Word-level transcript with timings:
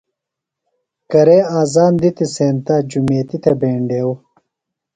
کرے 1.11 1.37
آذان 1.59 1.91
دِتی 2.01 2.25
سینتہ 2.35 2.75
جُمیتی 2.89 3.37
تھےۡ 3.43 3.57
بینڈیوۡ۔ 3.59 4.17